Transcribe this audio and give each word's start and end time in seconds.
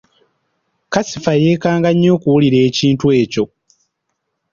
Kasifa 0.91 1.31
yeekanga 1.41 1.89
nnyo 1.93 2.09
okuwulira 2.17 2.57
ekintu 2.69 3.05
ekyo. 3.21 3.43